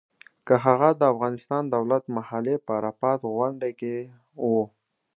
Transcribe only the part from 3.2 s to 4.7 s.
غونډۍ کې و.